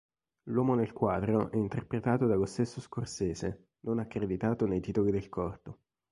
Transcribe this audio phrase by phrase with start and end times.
[0.45, 5.77] L'uomo nel quadro è interpretato dallo stesso Scorsese, non accreditato nei titoli del corto.